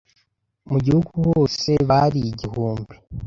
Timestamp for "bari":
1.89-2.19